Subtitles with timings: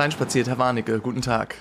[0.00, 0.98] hereinspaziert, Herr Warnecke.
[1.00, 1.56] Guten Tag.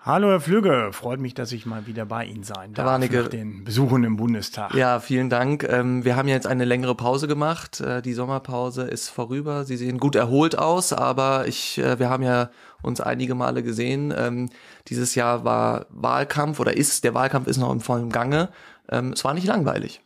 [0.00, 3.22] Hallo Herr Flügge, freut mich, dass ich mal wieder bei Ihnen sein darf Herr Warnecke,
[3.22, 4.74] nach den Besuchen im Bundestag.
[4.74, 5.62] Ja, vielen Dank.
[5.62, 7.80] Ähm, wir haben jetzt eine längere Pause gemacht.
[7.80, 9.64] Äh, die Sommerpause ist vorüber.
[9.64, 12.50] Sie sehen gut erholt aus, aber ich, äh, wir haben ja
[12.82, 14.12] uns einige Male gesehen.
[14.14, 14.50] Ähm,
[14.88, 18.48] dieses Jahr war Wahlkampf oder ist, der Wahlkampf ist noch im vollen Gange.
[18.90, 20.02] Ähm, es war nicht langweilig.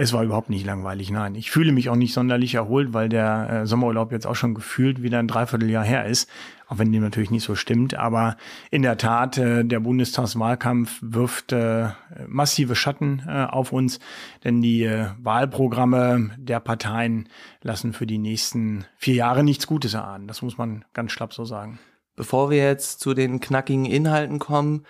[0.00, 1.34] Es war überhaupt nicht langweilig, nein.
[1.34, 5.02] Ich fühle mich auch nicht sonderlich erholt, weil der äh, Sommerurlaub jetzt auch schon gefühlt
[5.02, 6.30] wieder ein Dreivierteljahr her ist,
[6.68, 7.96] auch wenn dem natürlich nicht so stimmt.
[7.96, 8.36] Aber
[8.70, 11.88] in der Tat, äh, der Bundestagswahlkampf wirft äh,
[12.28, 13.98] massive Schatten äh, auf uns,
[14.44, 17.28] denn die äh, Wahlprogramme der Parteien
[17.62, 20.28] lassen für die nächsten vier Jahre nichts Gutes erahnen.
[20.28, 21.80] Das muss man ganz schlapp so sagen.
[22.14, 24.84] Bevor wir jetzt zu den knackigen Inhalten kommen,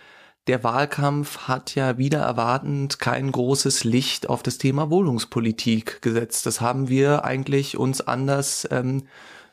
[0.49, 6.47] der Wahlkampf hat ja wieder erwartend kein großes Licht auf das Thema Wohnungspolitik gesetzt.
[6.47, 9.05] Das haben wir eigentlich uns anders ähm,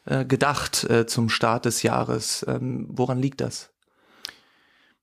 [0.05, 2.45] äh, gedacht äh, zum Start des Jahres.
[2.47, 3.73] Ähm, woran liegt das?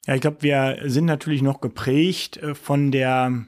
[0.07, 3.45] Ja, ich glaube, wir sind natürlich noch geprägt äh, von der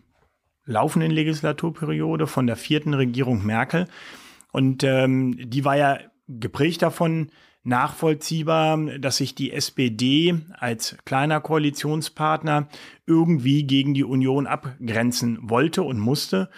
[0.66, 3.88] laufenden Legislaturperiode, von der vierten Regierung Merkel.
[4.52, 5.98] Und ähm, die war ja
[6.28, 7.30] geprägt davon,
[7.64, 12.68] nachvollziehbar, dass sich die SPD als kleiner Koalitionspartner
[13.06, 16.50] irgendwie gegen die Union abgrenzen wollte und musste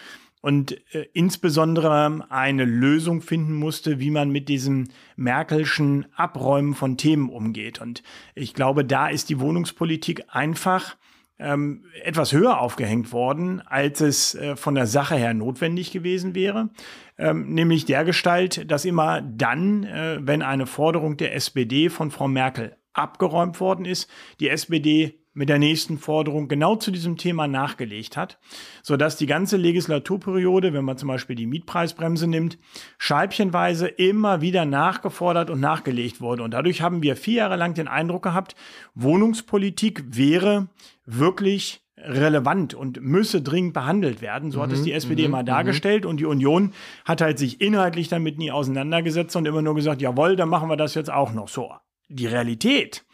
[0.47, 7.31] und äh, insbesondere eine Lösung finden musste, wie man mit diesem Merkelschen Abräumen von Themen
[7.31, 7.81] umgeht.
[7.81, 8.05] Und
[8.37, 10.97] ich glaube, da ist die Wohnungspolitik einfach
[11.39, 16.70] ähm, etwas höher aufgehängt worden, als es äh, von der Sache her notwendig gewesen wäre.
[17.19, 22.28] Ähm, nämlich der Gestalt, dass immer dann, äh, wenn eine Forderung der SPD von Frau
[22.28, 28.17] Merkel abgeräumt worden ist, die SPD mit der nächsten Forderung genau zu diesem Thema nachgelegt
[28.17, 28.39] hat,
[28.83, 32.59] so dass die ganze Legislaturperiode, wenn man zum Beispiel die Mietpreisbremse nimmt,
[32.97, 36.43] scheibchenweise immer wieder nachgefordert und nachgelegt wurde.
[36.43, 38.56] Und dadurch haben wir vier Jahre lang den Eindruck gehabt,
[38.94, 40.69] Wohnungspolitik wäre
[41.05, 44.50] wirklich relevant und müsse dringend behandelt werden.
[44.50, 46.10] So hat es die mhm, SPD mhm, immer dargestellt mhm.
[46.10, 46.72] und die Union
[47.05, 50.77] hat halt sich inhaltlich damit nie auseinandergesetzt und immer nur gesagt, jawohl, dann machen wir
[50.77, 51.72] das jetzt auch noch so.
[52.09, 53.05] Die Realität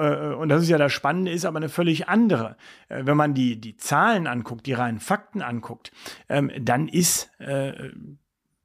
[0.00, 2.56] und das ist ja das Spannende, ist aber eine völlig andere.
[2.88, 5.92] Äh, wenn man die, die Zahlen anguckt, die reinen Fakten anguckt,
[6.28, 7.90] ähm, dann ist äh,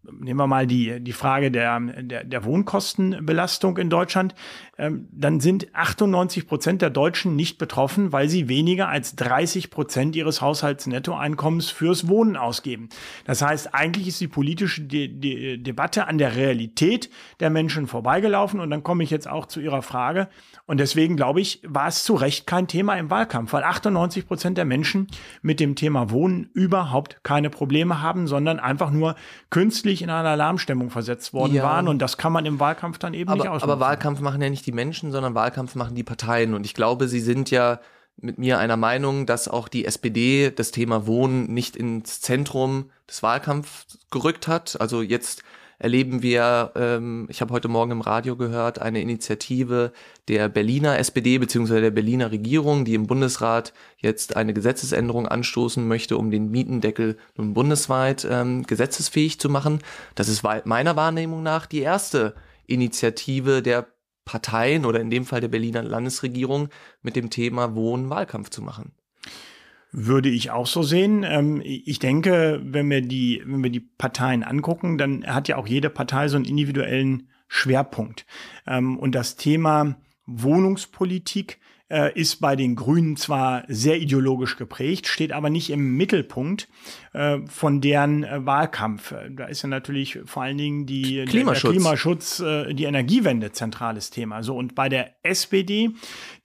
[0.03, 4.35] nehmen wir mal die, die Frage der, der, der Wohnkostenbelastung in Deutschland,
[4.77, 10.15] ähm, dann sind 98 Prozent der Deutschen nicht betroffen, weil sie weniger als 30 Prozent
[10.15, 12.89] ihres Haushaltsnettoeinkommens fürs Wohnen ausgeben.
[13.25, 17.09] Das heißt, eigentlich ist die politische De De Debatte an der Realität
[17.39, 18.59] der Menschen vorbeigelaufen.
[18.59, 20.29] Und dann komme ich jetzt auch zu Ihrer Frage.
[20.65, 24.57] Und deswegen glaube ich, war es zu Recht kein Thema im Wahlkampf, weil 98 Prozent
[24.57, 25.07] der Menschen
[25.41, 29.15] mit dem Thema Wohnen überhaupt keine Probleme haben, sondern einfach nur
[29.49, 31.63] künstlich völlig in eine Alarmstimmung versetzt worden ja.
[31.63, 31.87] waren.
[31.87, 33.71] Und das kann man im Wahlkampf dann eben aber, nicht ausnutzen.
[33.71, 36.53] Aber Wahlkampf machen ja nicht die Menschen, sondern Wahlkampf machen die Parteien.
[36.53, 37.79] Und ich glaube, sie sind ja
[38.17, 43.23] mit mir einer Meinung, dass auch die SPD das Thema Wohnen nicht ins Zentrum des
[43.23, 44.81] Wahlkampfs gerückt hat.
[44.81, 45.43] Also jetzt
[45.79, 49.91] erleben wir, ähm, ich habe heute Morgen im Radio gehört, eine Initiative
[50.27, 51.81] der Berliner SPD bzw.
[51.81, 57.53] der Berliner Regierung, die im Bundesrat jetzt eine Gesetzesänderung anstoßen möchte, um den Mietendeckel nun
[57.53, 59.79] bundesweit ähm, gesetzesfähig zu machen.
[60.15, 62.35] Das ist meiner Wahrnehmung nach die erste
[62.65, 63.87] Initiative der
[64.25, 66.69] Parteien oder in dem Fall der Berliner Landesregierung
[67.01, 68.91] mit dem Thema Wohnen Wahlkampf zu machen.
[69.91, 71.23] Würde ich auch so sehen.
[71.23, 75.67] Ähm, ich denke, wenn wir die, wenn wir die Parteien angucken, dann hat ja auch
[75.67, 78.25] jede Partei so einen individuellen Schwerpunkt.
[78.65, 81.59] Ähm, und das Thema Wohnungspolitik
[81.89, 86.67] äh, ist bei den Grünen zwar sehr ideologisch geprägt, steht aber nicht im Mittelpunkt
[87.13, 89.13] äh, von deren äh, Wahlkampf.
[89.31, 93.51] Da ist ja natürlich vor allen Dingen die Klimaschutz, der, der Klimaschutz äh, die Energiewende
[93.51, 94.43] zentrales Thema.
[94.43, 95.91] So und bei der SPD,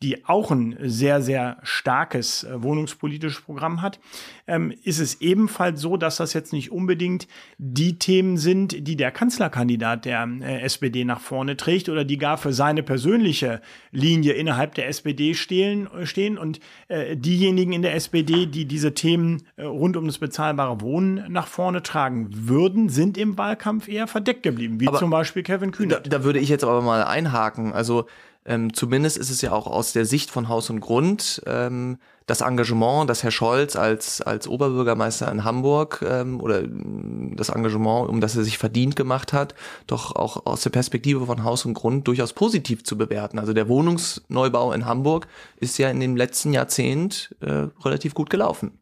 [0.03, 3.99] die auch ein sehr sehr starkes äh, wohnungspolitisches Programm hat,
[4.47, 7.27] ähm, ist es ebenfalls so, dass das jetzt nicht unbedingt
[7.59, 12.39] die Themen sind, die der Kanzlerkandidat der äh, SPD nach vorne trägt oder die gar
[12.39, 13.61] für seine persönliche
[13.91, 19.43] Linie innerhalb der SPD stehen, stehen und äh, diejenigen in der SPD, die diese Themen
[19.57, 24.43] äh, rund um das bezahlbare Wohnen nach vorne tragen würden, sind im Wahlkampf eher verdeckt
[24.43, 26.07] geblieben, wie aber zum Beispiel Kevin Kühnert.
[26.07, 27.73] Da, da würde ich jetzt aber mal einhaken.
[27.73, 28.07] Also
[28.45, 31.99] ähm, zumindest ist es ja auch aus der Sicht von Haus und Grund ähm,
[32.33, 38.23] das Engagement, das Herr Scholz als, als Oberbürgermeister in Hamburg ähm, oder das Engagement, um
[38.23, 39.55] das er sich verdient gemacht hat,
[39.87, 43.39] doch auch aus der Perspektive von Haus und Grund durchaus positiv zu bewerten.
[43.39, 45.29] Also der Wohnungsneubau in Hamburg
[45.61, 48.79] ist ja in dem letzten Jahrzehnt äh, relativ gut gelaufen.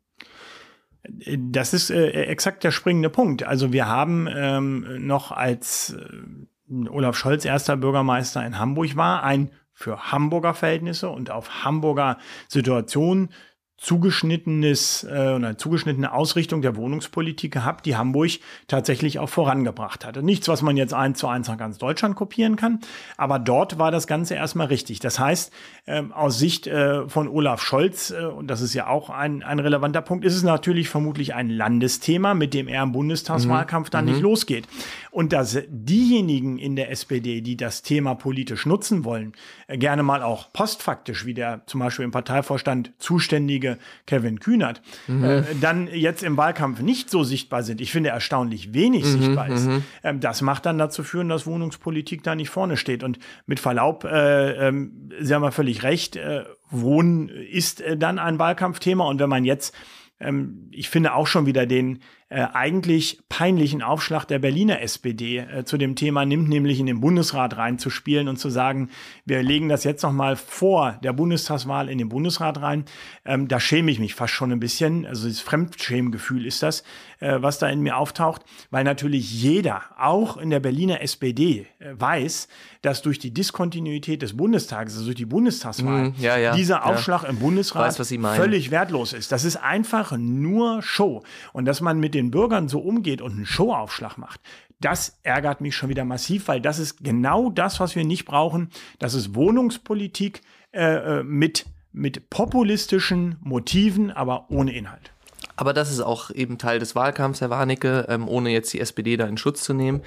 [1.36, 3.42] Das ist äh, exakt der springende Punkt.
[3.42, 9.50] Also wir haben ähm, noch als äh, Olaf Scholz erster Bürgermeister in Hamburg war, ein
[9.80, 12.18] für Hamburger Verhältnisse und auf Hamburger
[12.48, 13.30] Situation
[13.78, 18.32] zugeschnittenes äh, eine zugeschnittene Ausrichtung der Wohnungspolitik gehabt, die Hamburg
[18.68, 20.22] tatsächlich auch vorangebracht hatte.
[20.22, 22.80] Nichts, was man jetzt eins zu eins nach ganz Deutschland kopieren kann,
[23.16, 25.00] aber dort war das Ganze erstmal richtig.
[25.00, 25.50] Das heißt,
[25.86, 29.58] äh, aus Sicht äh, von Olaf Scholz, äh, und das ist ja auch ein, ein
[29.58, 33.92] relevanter Punkt, ist es natürlich vermutlich ein Landesthema, mit dem er im Bundestagswahlkampf mhm.
[33.92, 34.10] dann mhm.
[34.12, 34.66] nicht losgeht.
[35.10, 39.32] Und dass diejenigen in der SPD, die das Thema politisch nutzen wollen,
[39.66, 45.24] äh, gerne mal auch postfaktisch, wie der zum Beispiel im Parteivorstand zuständige Kevin Kühnert, mhm.
[45.24, 49.48] äh, dann jetzt im Wahlkampf nicht so sichtbar sind, ich finde erstaunlich wenig mhm, sichtbar
[49.48, 49.84] ist, mhm.
[50.04, 53.02] ähm, das macht dann dazu führen, dass Wohnungspolitik da nicht vorne steht.
[53.02, 54.88] Und mit Verlaub, äh, äh,
[55.20, 59.04] Sie haben ja völlig recht, äh, Wohnen ist äh, dann ein Wahlkampfthema.
[59.04, 59.74] Und wenn man jetzt
[60.20, 62.00] ähm, ich finde auch schon wieder den
[62.30, 67.00] äh, eigentlich peinlichen Aufschlag der Berliner SPD äh, zu dem Thema nimmt, nämlich in den
[67.00, 68.88] Bundesrat reinzuspielen und zu sagen,
[69.24, 72.84] wir legen das jetzt noch mal vor der Bundestagswahl in den Bundesrat rein.
[73.24, 75.06] Ähm, da schäme ich mich fast schon ein bisschen.
[75.06, 76.84] Also das Fremdschämgefühl ist das,
[77.18, 81.94] äh, was da in mir auftaucht, weil natürlich jeder, auch in der Berliner SPD, äh,
[81.94, 82.46] weiß,
[82.82, 87.24] dass durch die Diskontinuität des Bundestages, also durch die Bundestagswahl, mm, ja, ja, dieser Aufschlag
[87.24, 87.28] ja.
[87.28, 89.32] im Bundesrat weiß, völlig wertlos ist.
[89.32, 91.24] Das ist einfach nur Show.
[91.52, 94.40] Und dass man mit den Bürgern so umgeht und einen Showaufschlag macht,
[94.80, 98.70] das ärgert mich schon wieder massiv, weil das ist genau das, was wir nicht brauchen.
[98.98, 100.40] Das ist Wohnungspolitik
[100.72, 105.12] äh, äh, mit, mit populistischen Motiven, aber ohne Inhalt.
[105.56, 109.18] Aber das ist auch eben Teil des Wahlkampfs, Herr Warnecke, ähm, ohne jetzt die SPD
[109.18, 110.00] da in Schutz zu nehmen.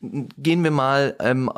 [0.00, 1.48] Gehen wir mal ähm,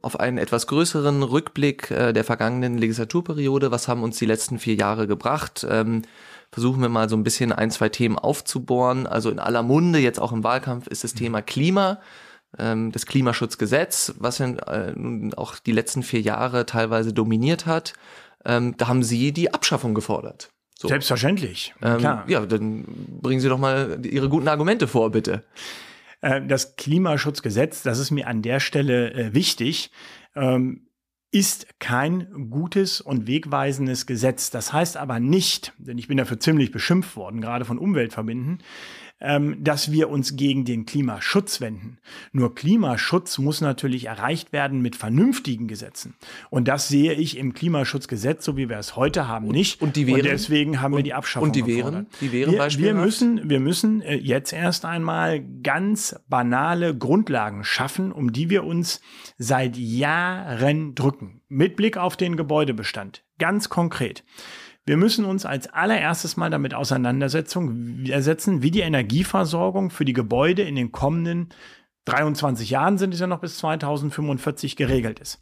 [0.00, 3.72] auf einen etwas größeren Rückblick äh, der vergangenen Legislaturperiode.
[3.72, 5.66] Was haben uns die letzten vier Jahre gebracht?
[5.68, 6.02] Ähm,
[6.52, 9.06] versuchen wir mal so ein bisschen ein, zwei Themen aufzubohren.
[9.06, 12.00] Also in aller Munde, jetzt auch im Wahlkampf, ist das Thema Klima,
[12.58, 17.92] ähm, das Klimaschutzgesetz, was ja äh, nun auch die letzten vier Jahre teilweise dominiert hat.
[18.44, 20.50] Ähm, da haben Sie die Abschaffung gefordert.
[20.74, 20.88] So.
[20.88, 21.74] Selbstverständlich.
[21.82, 22.24] Ähm, klar.
[22.26, 22.84] Ja, dann
[23.20, 25.44] bringen Sie doch mal Ihre guten Argumente vor, bitte.
[26.22, 29.90] Äh, das Klimaschutzgesetz, das ist mir an der Stelle äh, wichtig.
[30.34, 30.86] Ähm,
[31.32, 34.50] ist kein gutes und wegweisendes Gesetz.
[34.50, 38.58] Das heißt aber nicht, denn ich bin dafür ziemlich beschimpft worden, gerade von Umweltverbinden,
[39.20, 41.98] dass wir uns gegen den Klimaschutz wenden.
[42.32, 46.14] Nur Klimaschutz muss natürlich erreicht werden mit vernünftigen Gesetzen.
[46.48, 49.82] Und das sehe ich im Klimaschutzgesetz, so wie wir es heute haben, nicht.
[49.82, 52.52] Und die wären, und deswegen haben und, wir die Abschaffung Und die wären, die wären
[52.52, 58.48] wir, wir müssen, wir müssen äh, jetzt erst einmal ganz banale Grundlagen schaffen, um die
[58.48, 59.00] wir uns
[59.36, 61.42] seit Jahren drücken.
[61.48, 63.22] Mit Blick auf den Gebäudebestand.
[63.38, 64.24] Ganz konkret.
[64.90, 70.74] Wir müssen uns als allererstes mal damit auseinandersetzen, wie die Energieversorgung für die Gebäude in
[70.74, 71.50] den kommenden
[72.06, 75.38] 23 Jahren sind es ja noch bis 2045 geregelt ist.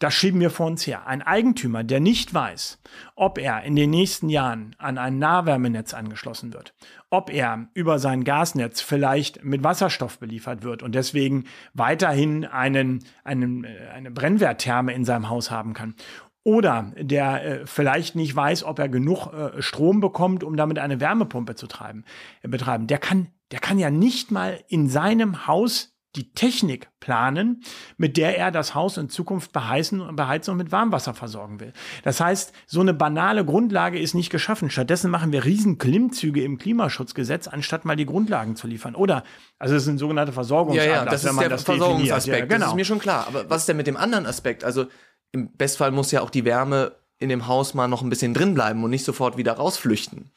[0.00, 1.06] Das schieben wir vor uns her.
[1.06, 2.78] Ein Eigentümer, der nicht weiß,
[3.14, 6.74] ob er in den nächsten Jahren an ein Nahwärmenetz angeschlossen wird,
[7.08, 13.64] ob er über sein Gasnetz vielleicht mit Wasserstoff beliefert wird und deswegen weiterhin einen, einen,
[13.64, 15.94] äh, eine Brennwerttherme in seinem Haus haben kann
[16.42, 21.00] oder der äh, vielleicht nicht weiß, ob er genug äh, Strom bekommt, um damit eine
[21.00, 22.04] Wärmepumpe zu treiben,
[22.42, 27.62] äh, betreiben, der kann, der kann ja nicht mal in seinem Haus die Technik planen,
[27.96, 31.72] mit der er das Haus in Zukunft beheizen, beheizen und mit Warmwasser versorgen will.
[32.02, 34.70] Das heißt, so eine banale Grundlage ist nicht geschaffen.
[34.70, 38.96] Stattdessen machen wir riesen Klimmzüge im Klimaschutzgesetz, anstatt mal die Grundlagen zu liefern.
[38.96, 39.22] Oder,
[39.60, 42.38] also das ist ein sogenannter Versorgungsablass, ja, ja, das ist der das Versorgungsaspekt.
[42.38, 42.58] Ja, genau.
[42.58, 43.28] Das ist mir schon klar.
[43.28, 44.64] Aber was ist denn mit dem anderen Aspekt?
[44.64, 44.86] Also
[45.32, 48.54] im Bestfall muss ja auch die Wärme in dem Haus mal noch ein bisschen drin
[48.54, 50.30] bleiben und nicht sofort wieder rausflüchten.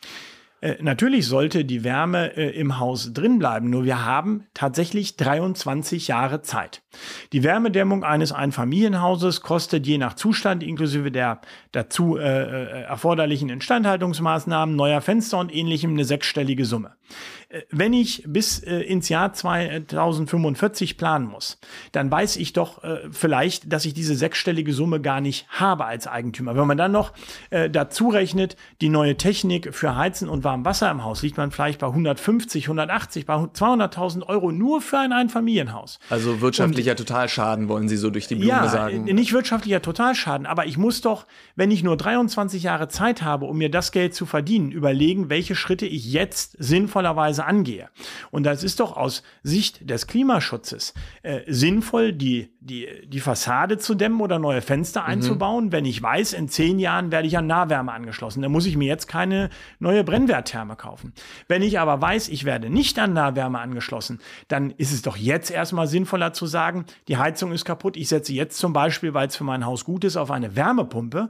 [0.63, 6.07] Äh, natürlich sollte die Wärme äh, im Haus drin bleiben, nur wir haben tatsächlich 23
[6.07, 6.81] Jahre Zeit.
[7.33, 11.41] Die Wärmedämmung eines Einfamilienhauses kostet je nach Zustand inklusive der
[11.73, 16.93] dazu äh, äh erforderlichen Instandhaltungsmaßnahmen, neuer Fenster und ähnlichem eine sechsstellige Summe.
[17.49, 21.59] Äh, wenn ich bis ins Jahr 2045 planen muss,
[21.91, 26.55] dann weiß ich doch vielleicht, dass ich diese sechsstellige Summe gar nicht habe als Eigentümer.
[26.55, 27.11] Wenn man dann noch
[27.49, 31.79] dazu rechnet, die neue Technik für Heizen und warm Wasser im Haus, liegt man vielleicht
[31.79, 35.99] bei 150, 180, bei 200.000 Euro nur für ein Einfamilienhaus.
[36.09, 39.03] Also wirtschaftlicher und, Totalschaden, wollen Sie so durch die Blume ja, sagen?
[39.03, 43.57] nicht wirtschaftlicher Totalschaden, aber ich muss doch, wenn ich nur 23 Jahre Zeit habe, um
[43.57, 47.89] mir das Geld zu verdienen, überlegen, welche Schritte ich jetzt sinnvoll sinnvollerweise angehe.
[48.31, 50.93] Und das ist doch aus Sicht des Klimaschutzes
[51.23, 55.07] äh, sinnvoll, die, die, die Fassade zu dämmen oder neue Fenster mhm.
[55.07, 58.41] einzubauen, wenn ich weiß, in zehn Jahren werde ich an Nahwärme angeschlossen.
[58.41, 61.13] Dann muss ich mir jetzt keine neue Brennwerttherme kaufen.
[61.47, 65.51] Wenn ich aber weiß, ich werde nicht an Nahwärme angeschlossen, dann ist es doch jetzt
[65.51, 69.35] erstmal sinnvoller zu sagen, die Heizung ist kaputt, ich setze jetzt zum Beispiel, weil es
[69.35, 71.29] für mein Haus gut ist, auf eine Wärmepumpe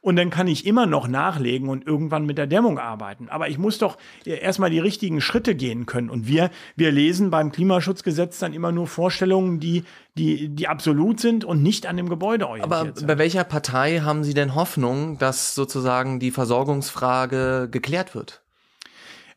[0.00, 3.28] und dann kann ich immer noch nachlegen und irgendwann mit der Dämmung arbeiten.
[3.30, 6.10] Aber ich muss doch erstmal die richtigen Schritte gehen können.
[6.10, 9.84] Und wir, wir lesen beim Klimaschutzgesetz dann immer nur Vorstellungen, die,
[10.16, 13.06] die, die absolut sind und nicht an dem Gebäude orientiert Aber sind.
[13.06, 18.42] bei welcher Partei haben Sie denn Hoffnung, dass sozusagen die Versorgungsfrage geklärt wird?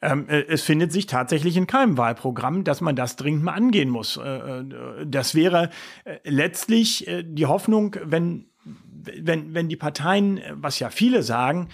[0.02, 3.90] Ähm, äh, es findet sich tatsächlich in keinem Wahlprogramm, dass man das dringend mal angehen
[3.90, 4.18] muss.
[4.18, 4.66] Äh, äh
[5.06, 5.72] das wäre
[6.24, 11.70] letztlich die Hoffnung, wenn, wenn, wenn die Parteien, was ja viele sagen,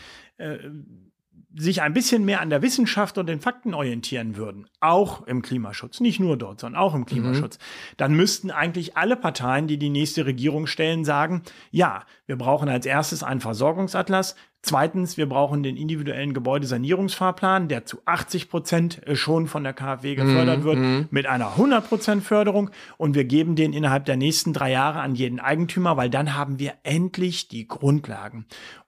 [1.55, 5.99] sich ein bisschen mehr an der Wissenschaft und den Fakten orientieren würden, auch im Klimaschutz,
[5.99, 7.93] nicht nur dort, sondern auch im Klimaschutz, mhm.
[7.97, 12.85] dann müssten eigentlich alle Parteien, die die nächste Regierung stellen, sagen, ja, wir brauchen als
[12.85, 19.65] erstes einen Versorgungsatlas, Zweitens, wir brauchen den individuellen Gebäudesanierungsfahrplan, der zu 80 Prozent schon von
[19.65, 21.01] der KfW gefördert mm, wird, mm.
[21.11, 22.69] mit einer 100 Prozent Förderung.
[22.97, 26.59] Und wir geben den innerhalb der nächsten drei Jahre an jeden Eigentümer, weil dann haben
[26.59, 28.45] wir endlich die Grundlagen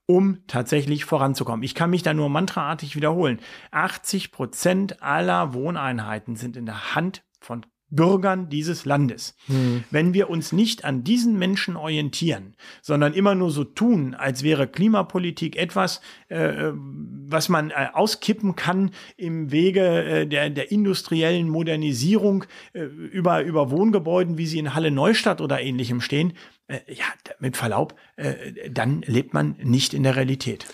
[0.08, 1.64] um tatsächlich voranzukommen.
[1.64, 3.40] Ich kann mich da nur mantraartig wiederholen.
[3.72, 9.36] 80 Prozent aller Wohneinheiten sind in der Hand von Bürgern dieses Landes.
[9.48, 9.84] Hm.
[9.92, 14.68] Wenn wir uns nicht an diesen Menschen orientieren, sondern immer nur so tun, als wäre
[14.68, 22.46] Klimapolitik etwas, äh, was man äh, auskippen kann im Wege äh, der, der industriellen Modernisierung
[22.74, 26.34] äh, über, über Wohngebäuden, wie sie in Halle Neustadt oder ähnlichem stehen,
[26.68, 27.06] äh, ja,
[27.40, 28.34] mit Verlaub, äh,
[28.70, 30.66] dann lebt man nicht in der Realität.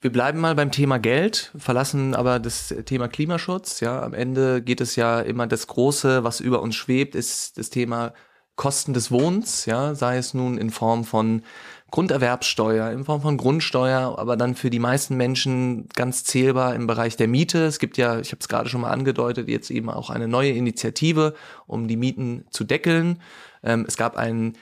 [0.00, 3.80] Wir bleiben mal beim Thema Geld, verlassen aber das Thema Klimaschutz.
[3.80, 7.70] Ja, am Ende geht es ja immer das Große, was über uns schwebt, ist das
[7.70, 8.12] Thema
[8.56, 9.64] Kosten des Wohnens.
[9.64, 11.42] Ja, sei es nun in Form von
[11.90, 17.16] Grunderwerbssteuer, in Form von Grundsteuer, aber dann für die meisten Menschen ganz zählbar im Bereich
[17.16, 17.64] der Miete.
[17.64, 20.50] Es gibt ja, ich habe es gerade schon mal angedeutet, jetzt eben auch eine neue
[20.50, 21.34] Initiative,
[21.66, 23.22] um die Mieten zu deckeln.
[23.62, 24.58] Ähm, es gab einen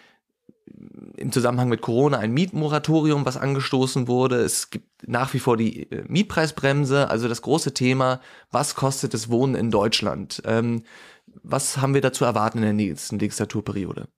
[1.17, 4.37] im Zusammenhang mit Corona ein Mietmoratorium, was angestoßen wurde.
[4.37, 9.31] Es gibt nach wie vor die äh, Mietpreisbremse, also das große Thema, was kostet das
[9.31, 10.43] Wohnen in Deutschland?
[10.45, 10.83] Ähm,
[11.43, 14.09] was haben wir dazu erwarten in der nächsten Legislaturperiode?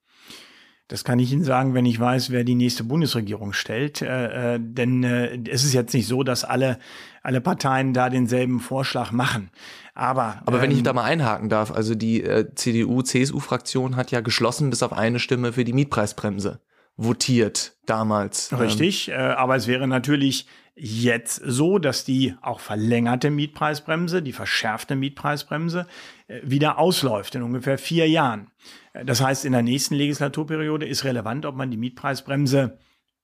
[0.88, 4.02] Das kann ich Ihnen sagen, wenn ich weiß, wer die nächste Bundesregierung stellt.
[4.02, 6.78] Äh, äh, denn äh, es ist jetzt nicht so, dass alle,
[7.22, 9.50] alle Parteien da denselben Vorschlag machen.
[9.94, 14.20] Aber, Aber wenn ähm, ich da mal einhaken darf, also die äh, CDU-CSU-Fraktion hat ja
[14.20, 16.60] geschlossen bis auf eine Stimme für die Mietpreisbremse
[16.96, 18.58] votiert damals.
[18.58, 24.32] Richtig, ähm, äh, aber es wäre natürlich jetzt so, dass die auch verlängerte Mietpreisbremse, die
[24.32, 25.86] verschärfte Mietpreisbremse,
[26.28, 28.50] äh, wieder ausläuft in ungefähr vier Jahren.
[28.92, 32.78] Äh, das heißt, in der nächsten Legislaturperiode ist relevant, ob man die Mietpreisbremse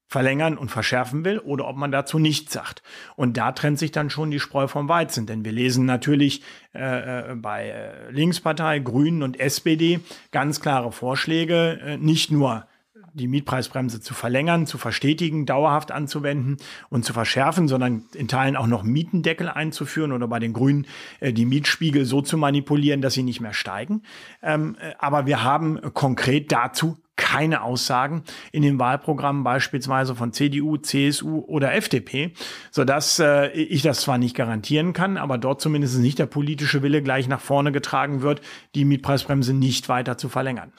[0.07, 2.83] verlängern und verschärfen will oder ob man dazu nichts sagt.
[3.17, 6.43] Und da trennt sich dann schon die Spreu vom Weizen, denn wir lesen natürlich
[6.75, 10.01] äh, äh bei Linkspartei, Grünen und SPD
[10.31, 12.67] ganz klare Vorschläge, äh, nicht nur
[13.15, 16.57] die Mietpreisbremse zu verlängern, zu verstetigen, dauerhaft anzuwenden
[16.89, 20.87] und zu verschärfen, sondern in Teilen auch noch Mietendeckel einzuführen oder bei den Grünen
[21.21, 24.03] äh, die Mietspiegel so zu manipulieren, dass sie nicht mehr steigen.
[24.43, 30.79] Ähm, äh, aber wir haben konkret dazu keine Aussagen in den Wahlprogrammen beispielsweise von CDU,
[30.79, 32.33] CSU oder FDP,
[32.71, 37.03] sodass äh, ich das zwar nicht garantieren kann, aber dort zumindest nicht der politische Wille
[37.03, 38.41] gleich nach vorne getragen wird,
[38.75, 40.73] die Mietpreisbremse nicht weiter zu verlängern.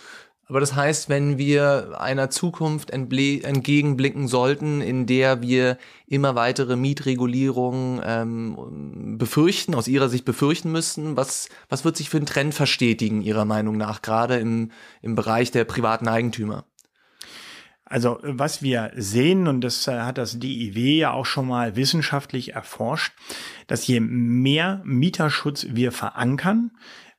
[0.48, 8.02] Aber das heißt, wenn wir einer Zukunft entgegenblicken sollten, in der wir immer weitere Mietregulierungen
[8.04, 13.22] ähm, befürchten, aus Ihrer Sicht befürchten müssten, was, was wird sich für einen Trend verstetigen,
[13.22, 14.72] Ihrer Meinung nach, gerade im,
[15.02, 16.66] im Bereich der privaten Eigentümer?
[17.86, 23.14] Also was wir sehen, und das hat das DIW ja auch schon mal wissenschaftlich erforscht,
[23.68, 26.72] dass je mehr Mieterschutz wir verankern,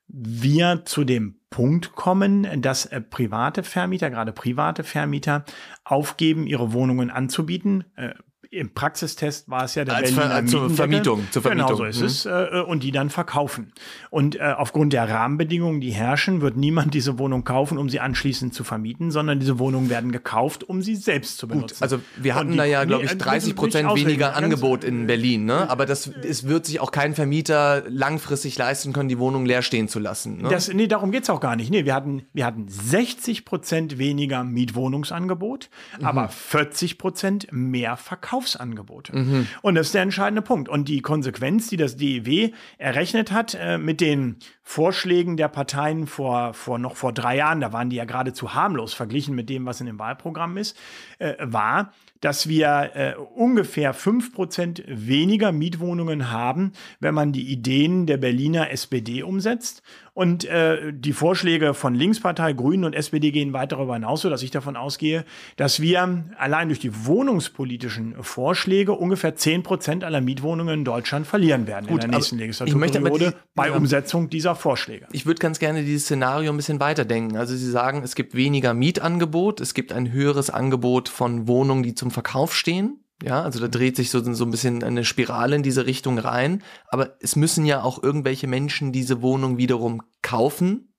[0.08, 5.44] wir zu dem Punkt kommen, dass äh, private Vermieter, gerade private Vermieter,
[5.84, 7.84] aufgeben, ihre Wohnungen anzubieten.
[7.94, 8.14] Äh,
[8.54, 11.76] im Praxistest war es ja der Als Ver zur Vermietung, zur Vermietung.
[11.76, 12.06] Genau so ist mhm.
[12.06, 12.26] es.
[12.26, 13.72] Äh, und die dann verkaufen.
[14.10, 18.54] Und äh, aufgrund der Rahmenbedingungen, die herrschen, wird niemand diese Wohnung kaufen, um sie anschließend
[18.54, 21.74] zu vermieten, sondern diese Wohnungen werden gekauft, um sie selbst zu benutzen.
[21.74, 25.44] Gut, also wir hatten die, da ja, glaube ich, 30 Prozent weniger Angebot in Berlin.
[25.44, 25.68] Ne?
[25.68, 29.88] Aber das, es wird sich auch kein Vermieter langfristig leisten können, die Wohnung leer stehen
[29.88, 30.42] zu lassen.
[30.42, 30.48] Ne?
[30.48, 31.70] Das, nee, darum geht's auch gar nicht.
[31.70, 36.06] Nee, wir hatten, wir hatten 60 Prozent weniger Mietwohnungsangebot, mhm.
[36.06, 39.16] aber 40 Prozent mehr Verkauf Verkaufsangebote.
[39.16, 39.48] Mhm.
[39.62, 40.68] Und das ist der entscheidende Punkt.
[40.68, 46.54] Und die Konsequenz, die das DEW errechnet hat äh, mit den Vorschlägen der Parteien vor,
[46.54, 49.80] vor noch vor drei Jahren, da waren die ja geradezu harmlos verglichen mit dem, was
[49.80, 50.76] in dem Wahlprogramm ist,
[51.18, 51.92] äh, war,
[52.24, 58.70] dass wir äh, ungefähr fünf Prozent weniger Mietwohnungen haben, wenn man die Ideen der Berliner
[58.70, 59.82] SPD umsetzt.
[60.14, 64.44] Und äh, die Vorschläge von Linkspartei, Grünen und SPD gehen weit darüber hinaus, so dass
[64.44, 65.24] ich davon ausgehe,
[65.56, 71.66] dass wir allein durch die wohnungspolitischen Vorschläge ungefähr zehn Prozent aller Mietwohnungen in Deutschland verlieren
[71.66, 75.08] werden Gut, in der nächsten Legislaturperiode bei ja, Umsetzung dieser Vorschläge.
[75.10, 77.36] Ich würde ganz gerne dieses Szenario ein bisschen weiterdenken.
[77.36, 81.96] Also Sie sagen, es gibt weniger Mietangebot, es gibt ein höheres Angebot von Wohnungen, die
[81.96, 83.04] zum Verkauf stehen.
[83.22, 86.62] Ja, also da dreht sich so, so ein bisschen eine Spirale in diese Richtung rein.
[86.88, 90.94] Aber es müssen ja auch irgendwelche Menschen diese Wohnung wiederum kaufen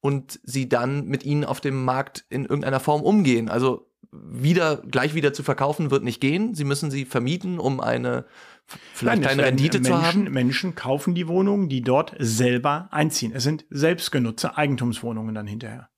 [0.00, 3.48] und sie dann mit ihnen auf dem Markt in irgendeiner Form umgehen.
[3.48, 6.54] Also wieder, gleich wieder zu verkaufen wird nicht gehen.
[6.54, 8.24] Sie müssen sie vermieten, um eine
[8.66, 10.24] vielleicht Nein, eine Rendite Menschen, zu haben.
[10.32, 13.32] Menschen kaufen die Wohnungen, die dort selber einziehen.
[13.34, 15.90] Es sind selbstgenutzte Eigentumswohnungen dann hinterher.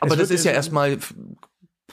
[0.00, 0.98] Aber es das ist ja erstmal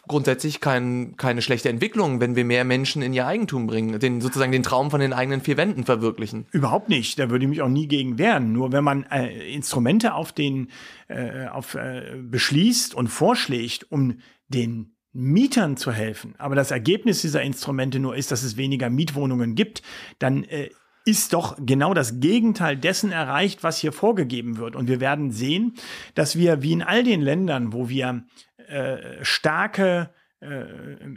[0.09, 4.51] grundsätzlich kein, keine schlechte Entwicklung, wenn wir mehr Menschen in ihr Eigentum bringen, den sozusagen
[4.51, 6.47] den Traum von den eigenen vier Wänden verwirklichen.
[6.51, 7.17] Überhaupt nicht.
[7.17, 8.51] Da würde ich mich auch nie gegen wehren.
[8.51, 10.69] Nur wenn man äh, Instrumente auf den
[11.07, 17.41] äh, auf äh, beschließt und vorschlägt, um den Mietern zu helfen, aber das Ergebnis dieser
[17.41, 19.81] Instrumente nur ist, dass es weniger Mietwohnungen gibt,
[20.19, 20.69] dann äh,
[21.05, 24.75] ist doch genau das Gegenteil dessen erreicht, was hier vorgegeben wird.
[24.75, 25.73] Und wir werden sehen,
[26.13, 28.25] dass wir wie in all den Ländern, wo wir
[28.69, 30.09] äh, starke
[30.41, 30.63] äh,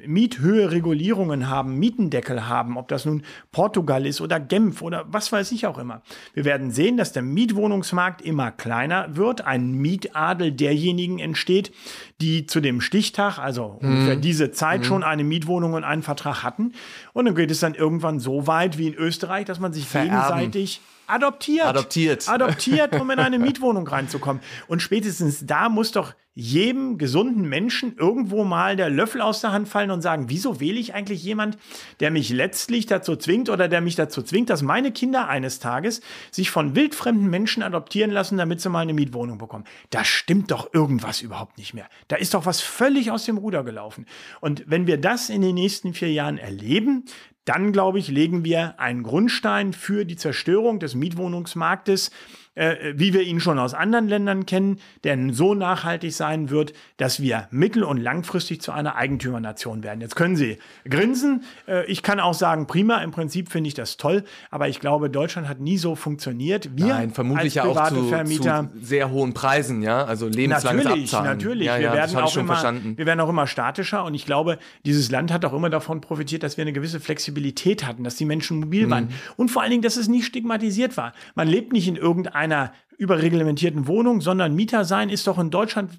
[0.05, 5.65] Miethöhe-Regulierungen haben, Mietendeckel haben, ob das nun Portugal ist oder Genf oder was weiß ich
[5.69, 6.03] auch immer.
[6.35, 11.73] Wir werden sehen, dass der Mietwohnungsmarkt immer kleiner wird, ein Mietadel derjenigen entsteht,
[12.21, 13.89] die zu dem Stichtag, also mhm.
[13.89, 14.85] ungefähr diese Zeit mhm.
[14.87, 16.73] schon eine Mietwohnung und einen Vertrag hatten.
[17.13, 20.11] Und dann geht es dann irgendwann so weit wie in Österreich, dass man sich Vererben.
[20.11, 21.67] gegenseitig adoptiert.
[21.67, 22.29] Adoptiert.
[22.29, 24.43] Adoptiert, um in eine Mietwohnung reinzukommen.
[24.69, 29.69] Und spätestens da muss doch jedem gesunden Menschen irgendwo mal der Löffel aus der Hand
[29.69, 31.59] fallen und sagen, wieso wähle ich eigentlich jemand,
[32.01, 36.01] der mich letztlich dazu zwingt oder der mich dazu zwingt, dass meine Kinder eines Tages
[36.31, 39.65] sich von wildfremden Menschen adoptieren lassen, damit sie mal eine Mietwohnung bekommen.
[39.91, 41.87] Da stimmt doch irgendwas überhaupt nicht mehr.
[42.09, 44.07] Da ist doch was völlig aus dem Ruder gelaufen.
[44.41, 47.05] Und wenn wir das in den nächsten vier Jahren erleben,
[47.44, 52.11] dann, glaube ich, legen wir einen Grundstein für die Zerstörung des Mietwohnungsmarktes
[52.55, 57.21] äh, wie wir ihn schon aus anderen Ländern kennen, der so nachhaltig sein wird, dass
[57.21, 60.01] wir mittel- und langfristig zu einer Eigentümernation werden.
[60.01, 61.45] Jetzt können Sie grinsen.
[61.67, 65.09] Äh, ich kann auch sagen, prima, im Prinzip finde ich das toll, aber ich glaube,
[65.09, 66.77] Deutschland hat nie so funktioniert.
[66.77, 71.15] Wir Nein, vermutlich ja auch zu, Vermieter, zu sehr hohen Preisen, ja, also lebenslanges natürlich,
[71.15, 71.38] Abzahlen.
[71.38, 72.99] Natürlich, ja, ja, wir, werden auch immer, verstanden.
[72.99, 76.43] wir werden auch immer statischer und ich glaube, dieses Land hat auch immer davon profitiert,
[76.43, 78.91] dass wir eine gewisse Flexibilität hatten, dass die Menschen mobil mhm.
[78.91, 81.12] waren und vor allen Dingen, dass es nicht stigmatisiert war.
[81.35, 85.90] Man lebt nicht in irgendeinem einer überreglementierten Wohnung, sondern Mieter sein ist doch in Deutschland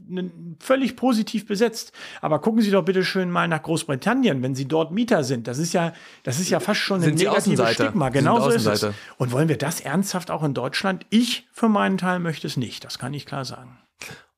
[0.60, 1.92] völlig positiv besetzt.
[2.22, 5.48] Aber gucken Sie doch bitte schön mal nach Großbritannien, wenn Sie dort Mieter sind.
[5.48, 8.10] Das ist ja, das ist ja fast schon ein negatives Stigma.
[8.10, 8.88] Genau so ist es.
[9.18, 11.06] Und wollen wir das ernsthaft auch in Deutschland?
[11.10, 12.84] Ich für meinen Teil möchte es nicht.
[12.84, 13.78] Das kann ich klar sagen.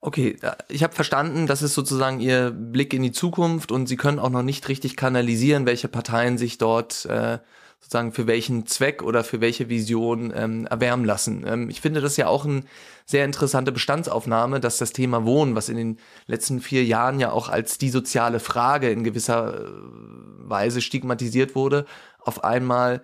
[0.01, 0.37] Okay,
[0.69, 4.29] ich habe verstanden, das ist sozusagen Ihr Blick in die Zukunft und Sie können auch
[4.29, 7.39] noch nicht richtig kanalisieren, welche Parteien sich dort äh,
[7.79, 11.45] sozusagen für welchen Zweck oder für welche Vision ähm, erwärmen lassen.
[11.47, 12.63] Ähm, ich finde das ja auch eine
[13.05, 17.49] sehr interessante Bestandsaufnahme, dass das Thema Wohnen, was in den letzten vier Jahren ja auch
[17.49, 19.69] als die soziale Frage in gewisser äh,
[20.39, 21.85] Weise stigmatisiert wurde,
[22.19, 23.03] auf einmal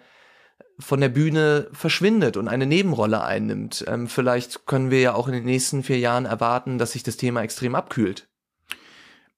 [0.80, 3.86] von der Bühne verschwindet und eine Nebenrolle einnimmt.
[3.88, 7.18] Ähm, vielleicht können wir ja auch in den nächsten vier Jahren erwarten, dass sich das
[7.18, 8.31] Thema extrem abkühlt.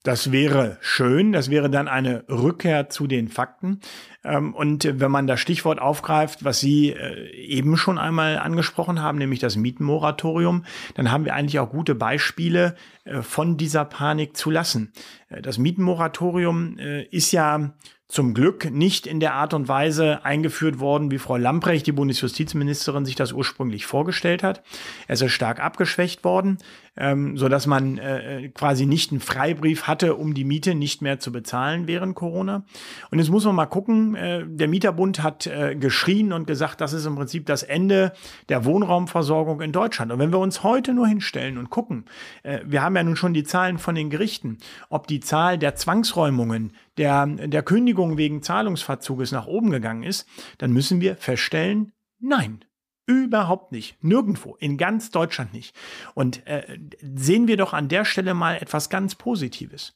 [0.03, 3.79] Das wäre schön, das wäre dann eine Rückkehr zu den Fakten.
[4.25, 9.17] Ähm, und wenn man das Stichwort aufgreift, was Sie äh, eben schon einmal angesprochen haben,
[9.17, 14.51] nämlich das Mietenmoratorium, dann haben wir eigentlich auch gute Beispiele äh, von dieser Panik zu
[14.51, 14.91] lassen.
[15.29, 17.73] Äh, das Mietenmoratorium ist ja
[18.13, 23.05] zum Glück nicht in der Art und Weise eingeführt worden, wie Frau Lamprecht, die Bundesjustizministerin,
[23.05, 24.61] sich das ursprünglich vorgestellt hat.
[25.07, 26.59] Es ist stark abgeschwächt worden,
[26.95, 31.17] ähm, so dass man äh, quasi nicht einen Freibrief hatte, um die Miete nicht mehr
[31.17, 32.65] zu bezahlen während Corona.
[33.09, 36.93] Und jetzt muss man mal gucken, äh, der Mieterbund hat äh, geschrien und gesagt, das
[36.93, 38.13] ist im Prinzip das Ende
[38.47, 40.11] der Wohnraumversorgung in Deutschland.
[40.11, 42.05] Und wenn wir uns heute nur hinstellen und gucken,
[42.43, 45.73] äh, wir haben ja nun schon die Zahlen von den Gerichten, ob die Zahl der
[45.73, 50.27] Zwangsräumungen, der, der Kündigung wegen Zahlungsverzuges nach oben gegangen ist,
[50.57, 52.65] dann müssen wir feststellen, nein.
[53.05, 54.01] Überhaupt nicht.
[54.01, 54.55] Nirgendwo.
[54.55, 55.75] In ganz Deutschland nicht.
[56.13, 56.79] Und äh,
[57.15, 59.93] sehen wir doch an der Stelle mal etwas ganz Positives.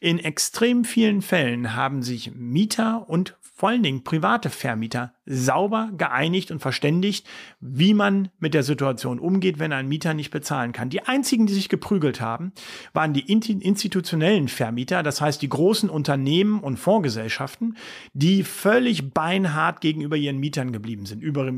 [0.00, 6.50] In extrem vielen Fällen haben sich Mieter und vor allen Dingen private Vermieter sauber geeinigt
[6.50, 7.26] und verständigt,
[7.58, 10.90] wie man mit der Situation umgeht, wenn ein Mieter nicht bezahlen kann.
[10.90, 12.52] Die einzigen, die sich geprügelt haben,
[12.92, 17.78] waren die institutionellen Vermieter, das heißt die großen Unternehmen und Fondsgesellschaften,
[18.12, 21.50] die völlig beinhart gegenüber ihren Mietern geblieben sind, über,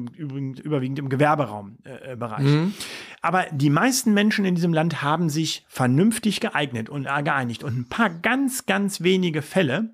[0.88, 2.46] überwiegend im Gewerberaumbereich.
[2.46, 2.74] Äh, mhm.
[3.20, 7.64] Aber die meisten Menschen in diesem Land haben sich vernünftig geeignet und äh, geeinigt.
[7.64, 9.90] Und ein paar ganz, ganz wenige Fälle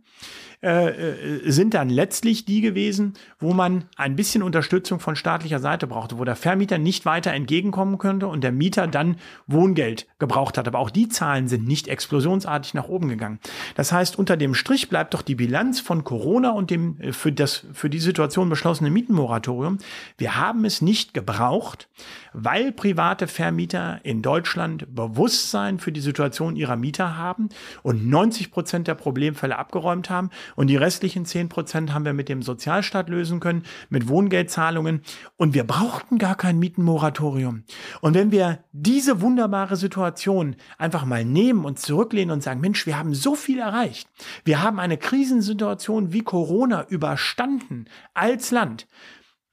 [0.64, 5.86] äh, äh, sind dann letztlich die gewesen, wo man ein bisschen Unterstützung von staatlicher Seite
[5.86, 10.66] brauchte, wo der Vermieter nicht weiter entgegenkommen könnte und der Mieter dann Wohngeld gebraucht hat.
[10.66, 13.40] Aber auch die Zahlen sind nicht explosionsartig nach oben gegangen.
[13.74, 17.30] Das heißt, unter dem Strich bleibt doch die Bilanz von Corona und dem äh, für
[17.30, 19.76] das für die Situation beschlossene Mietenmoratorium.
[20.16, 21.90] Wir haben es nicht gebraucht,
[22.32, 27.50] weil private Vermieter in Deutschland Bewusstsein für die Situation ihrer Mieter haben
[27.82, 32.28] und 90 Prozent der Problemfälle abgeräumt haben und die restlichen 10 Prozent haben wir mit
[32.28, 35.02] dem Sozialstaat lösen können, mit Wohngeldzahlungen.
[35.36, 37.64] Und wir brauchten gar kein Mietenmoratorium.
[38.00, 42.98] Und wenn wir diese wunderbare Situation einfach mal nehmen und zurücklehnen und sagen, Mensch, wir
[42.98, 44.08] haben so viel erreicht.
[44.44, 48.86] Wir haben eine Krisensituation wie Corona überstanden als Land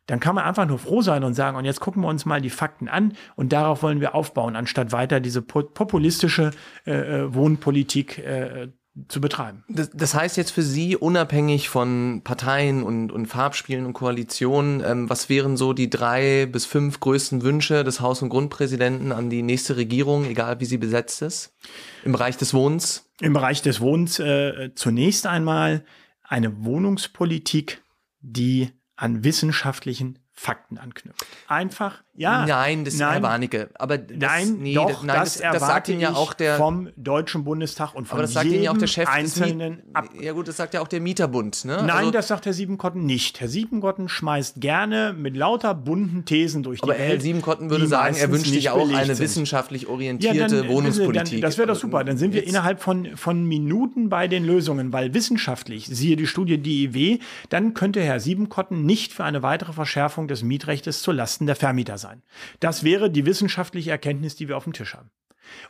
[0.07, 2.41] dann kann man einfach nur froh sein und sagen, und jetzt gucken wir uns mal
[2.41, 6.51] die Fakten an und darauf wollen wir aufbauen, anstatt weiter diese populistische
[6.85, 8.67] äh, äh Wohnpolitik äh,
[9.07, 9.63] zu betreiben.
[9.69, 15.09] Das, das, heißt jetzt für Sie, unabhängig von Parteien und, und Farbspielen und Koalitionen, ähm,
[15.09, 19.43] was wären so die drei bis fünf größten Wünsche des Haus- und Grundpräsidenten an die
[19.43, 21.55] nächste Regierung, egal wie sie besetzt ist,
[22.03, 23.09] im Bereich des Wohnens?
[23.21, 25.85] Im Bereich des Wohnens äh, zunächst einmal
[26.21, 27.81] eine Wohnungspolitik,
[28.19, 31.25] die an wissenschaftlichen Fakten anknüpft.
[31.47, 32.45] Einfach, ja.
[32.45, 33.69] Nein, das nein, Warnecke.
[33.75, 36.57] Aber das, nein, nee, doch, das, nein, das, das, das sagt Ihnen ja auch der
[36.57, 40.09] vom Deutschen Bundestag und von aber das sagt Ihnen ja auch der Chef einzelnen ab.
[40.19, 41.65] Ja gut, das sagt ja auch der Mieterbund.
[41.65, 41.77] Ne?
[41.77, 43.41] Nein, also, das sagt Herr Siebenkotten nicht.
[43.41, 47.11] Herr Siebenkotten schmeißt gerne mit lauter bunten Thesen durch die aber Welt.
[47.11, 51.41] Herr Siebenkotten würde sagen, er wünscht sich auch eine wissenschaftlich orientierte ja, dann, Wohnungspolitik.
[51.41, 52.03] Dann, das wäre doch super.
[52.03, 56.57] Dann sind wir innerhalb von, von Minuten bei den Lösungen, weil wissenschaftlich, siehe die Studie
[56.59, 61.55] DIW, dann könnte Herr Siebenkotten nicht für eine weitere Verschärfung des Mietrechtes zu Lasten der
[61.55, 62.10] Vermieter sein.
[62.59, 65.09] Das wäre die wissenschaftliche Erkenntnis, die wir auf dem Tisch haben.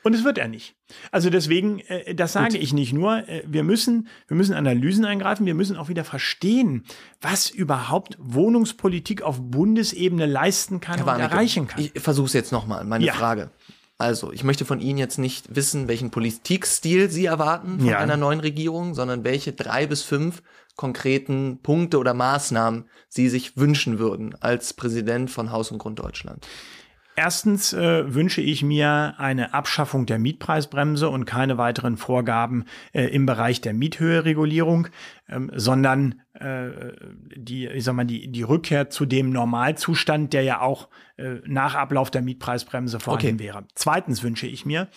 [0.03, 0.75] Und es wird er nicht.
[1.11, 2.61] Also deswegen, äh, das sage Gut.
[2.61, 3.27] ich nicht nur.
[3.27, 5.45] Äh, wir müssen, wir müssen Analysen eingreifen.
[5.45, 6.83] Wir müssen auch wieder verstehen,
[7.21, 11.81] was überhaupt Wohnungspolitik auf Bundesebene leisten kann Herr und Warnecke, erreichen kann.
[11.81, 12.83] Ich versuche es jetzt nochmal.
[12.83, 13.13] Meine ja.
[13.13, 13.49] Frage.
[13.97, 17.99] Also, ich möchte von Ihnen jetzt nicht wissen, welchen Politikstil Sie erwarten von ja.
[17.99, 20.41] einer neuen Regierung, sondern welche drei bis fünf
[20.81, 26.47] konkreten Punkte oder Maßnahmen Sie sich wünschen würden als Präsident von Haus und Grund Deutschland.
[27.15, 33.27] Erstens äh, wünsche ich mir eine Abschaffung der Mietpreisbremse und keine weiteren Vorgaben äh, im
[33.27, 34.87] Bereich der Miethöheregulierung,
[35.31, 36.69] ähm, sondern äh,
[37.35, 41.75] die, ich sag mal, die, die Rückkehr zu dem Normalzustand, der ja auch äh, nach
[41.75, 43.39] Ablauf der Mietpreisbremse vorhanden okay.
[43.39, 43.65] wäre.
[43.75, 44.89] Zweitens wünsche ich mir,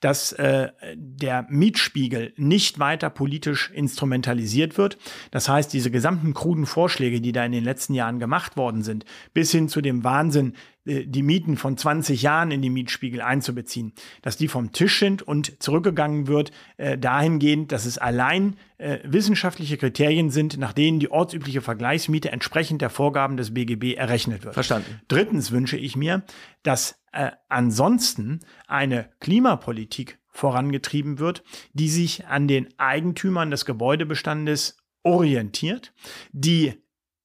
[0.00, 4.98] dass äh, der Mietspiegel nicht weiter politisch instrumentalisiert wird.
[5.30, 9.04] Das heißt, diese gesamten kruden Vorschläge, die da in den letzten Jahren gemacht worden sind,
[9.32, 13.92] bis hin zu dem Wahnsinn, äh, die Mieten von 20 Jahren in die Mietspiegel einzubeziehen,
[14.22, 19.76] dass die vom Tisch sind und zurückgegangen wird äh, dahingehend, dass es allein äh, wissenschaftliche
[19.76, 24.54] Kriterien sind, nach denen die ortsübliche Vergleichsmiete entsprechend der Vorgaben des BGB errechnet wird.
[24.54, 25.00] Verstanden.
[25.08, 26.22] Drittens wünsche ich mir,
[26.62, 35.92] dass äh, ansonsten eine Klimapolitik vorangetrieben wird, die sich an den Eigentümern des Gebäudebestandes orientiert,
[36.32, 36.74] die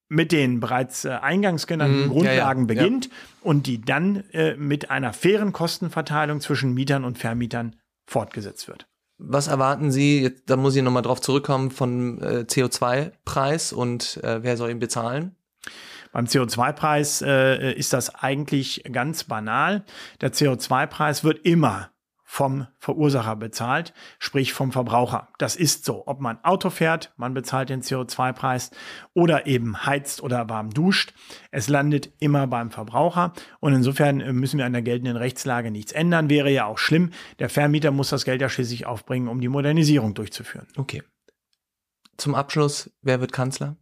[0.08, 3.12] mit den bereits äh, eingangs genannten mm, Grundlagen ja, ja, beginnt ja.
[3.42, 8.88] und die dann äh, mit einer fairen Kostenverteilung zwischen Mietern und Vermietern fortgesetzt wird.
[9.18, 14.44] Was erwarten Sie, jetzt, da muss ich nochmal drauf zurückkommen, vom äh, CO2-Preis und äh,
[14.44, 15.36] wer soll ihn bezahlen?
[16.12, 19.84] Beim CO2-Preis äh, ist das eigentlich ganz banal.
[20.22, 21.92] Der CO2-Preis wird immer
[22.36, 25.30] vom Verursacher bezahlt, sprich vom Verbraucher.
[25.38, 26.04] Das ist so.
[26.06, 28.72] Ob man Auto fährt, man bezahlt den CO2-Preis
[29.14, 31.14] oder eben heizt oder warm duscht.
[31.52, 35.94] Es landet immer beim Verbraucher und insofern äh, müssen wir an der geltenden Rechtslage nichts
[35.94, 36.30] ändern.
[36.30, 37.12] Wäre ja auch schlimm.
[37.40, 40.68] Der Vermieter muss das Geld ja schließlich aufbringen, um die Modernisierung durchzuführen.
[40.76, 41.04] Okay.
[42.18, 43.78] Zum Abschluss, wer wird Kanzler?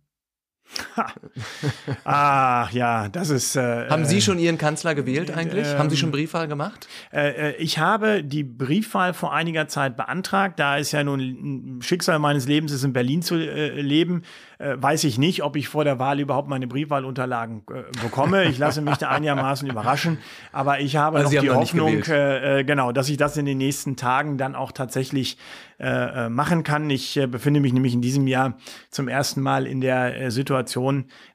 [2.04, 3.56] Ach ja, das ist.
[3.56, 5.68] Äh, Haben Sie schon Ihren Kanzler gewählt eigentlich?
[5.68, 6.88] Äh, Haben Sie schon Briefwahl gemacht?
[7.12, 10.60] Äh, äh, ich habe die Briefwahl vor einiger Zeit beantragt.
[10.60, 14.24] Da es ja nun ein Schicksal meines Lebens ist, in Berlin zu äh, leben,
[14.60, 17.64] äh, weiß ich nicht, ob ich vor der Wahl überhaupt meine Briefwahlunterlagen
[18.02, 18.46] bekomme.
[18.46, 20.20] Ich lasse mich da einigermaßen überraschen.
[20.52, 23.96] Aber ich habe also noch die noch Hoffnung, genau, dass ich das in den nächsten
[23.96, 25.38] Tagen dann auch tatsächlich
[25.80, 26.90] machen kann.
[26.90, 28.58] Ich befinde mich nämlich in diesem Jahr
[28.90, 30.63] zum ersten Mal in der Situation,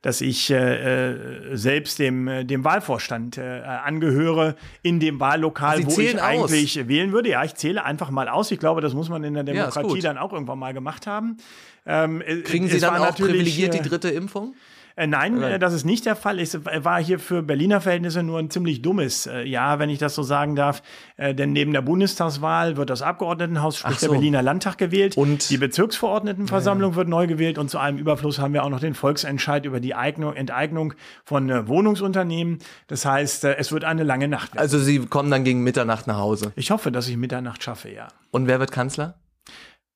[0.03, 0.53] dass ich
[1.53, 6.89] selbst dem, dem Wahlvorstand angehöre in dem Wahllokal, wo ich eigentlich aus.
[6.89, 7.31] wählen würde.
[7.31, 8.51] Ja, ich zähle einfach mal aus.
[8.51, 11.37] Ich glaube, das muss man in der Demokratie ja, dann auch irgendwann mal gemacht haben.
[11.87, 14.55] Ähm, Kriegen Sie dann auch privilegiert die dritte Impfung?
[14.99, 16.41] Äh, nein, äh, das ist nicht der Fall.
[16.41, 20.17] Es war hier für Berliner Verhältnisse nur ein ziemlich dummes äh, Jahr, wenn ich das
[20.17, 20.83] so sagen darf.
[21.17, 24.07] Äh, denn neben der Bundestagswahl wird das Abgeordnetenhaus, sprich so.
[24.07, 25.17] der Berliner Landtag gewählt.
[25.17, 26.97] Und die Bezirksverordnetenversammlung ja, ja.
[26.97, 27.59] wird neu gewählt.
[27.59, 31.49] Und zu einem Überfluss haben wir auch noch den Volksentscheid über die Eignung, Enteignung von
[31.49, 32.59] äh, Wohnungsunternehmen.
[32.89, 34.63] Das heißt, äh, es wird eine lange Nacht werden.
[34.63, 36.53] Also Sie kommen dann gegen Mitternacht nach Hause?
[36.57, 38.09] Ich hoffe, dass ich Mitternacht schaffe, ja.
[38.33, 39.15] Und wer wird Kanzler?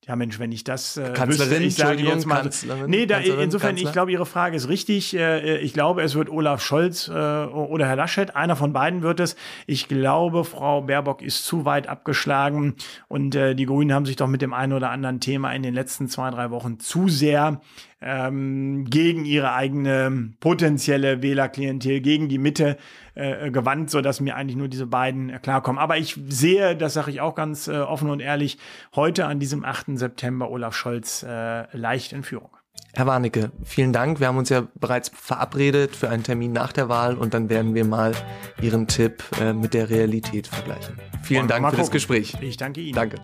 [0.08, 3.44] Ja, Mensch, wenn ich das äh, Kanzlerin, ich sage jetzt mal, Kanzlerin, nee, da, Kanzlerin,
[3.44, 3.88] insofern, Kanzler?
[3.88, 5.16] ich glaube, Ihre Frage ist richtig.
[5.16, 9.20] Äh, ich glaube, es wird Olaf Scholz äh, oder Herr Laschet, einer von beiden wird
[9.20, 9.36] es.
[9.68, 12.74] Ich glaube, Frau Baerbock ist zu weit abgeschlagen
[13.06, 15.72] und äh, die Grünen haben sich doch mit dem einen oder anderen Thema in den
[15.72, 17.60] letzten zwei, drei Wochen zu sehr
[18.00, 22.76] ähm, gegen ihre eigene potenzielle Wählerklientel, gegen die Mitte
[23.14, 25.78] äh, gewandt, so dass mir eigentlich nur diese beiden äh, klarkommen.
[25.78, 28.58] Aber ich sehe, das sage ich auch ganz äh, offen und ehrlich,
[28.94, 29.98] heute an diesem 8.
[29.98, 32.50] September Olaf Scholz äh, leicht in Führung.
[32.94, 34.20] Herr Warnecke, vielen Dank.
[34.20, 37.74] Wir haben uns ja bereits verabredet für einen Termin nach der Wahl und dann werden
[37.74, 38.12] wir mal
[38.60, 40.98] Ihren Tipp äh, mit der Realität vergleichen.
[41.22, 41.78] Vielen Dank für gucken.
[41.78, 42.36] das Gespräch.
[42.40, 42.94] Ich danke Ihnen.
[42.94, 43.16] Danke.